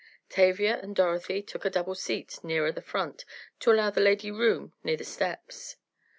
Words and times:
Tavia 0.29 0.79
and 0.79 0.95
Dorothy 0.95 1.43
took 1.43 1.63
a 1.63 1.69
double 1.69 1.93
seat 1.93 2.39
nearer 2.41 2.71
the 2.71 2.81
front, 2.81 3.23
to 3.59 3.71
allow 3.71 3.91
the 3.91 4.01
lady 4.01 4.31
room 4.31 4.73
near 4.83 4.97
the 4.97 5.03
steps. 5.03 5.75